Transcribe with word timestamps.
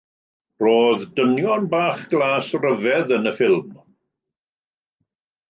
Roedd 0.61 1.03
dynion 1.19 1.67
bach 1.73 2.01
glas 2.13 2.49
rhyfedd 2.65 3.15
yn 3.19 3.33
y 3.33 3.35
ffilm. 3.37 3.71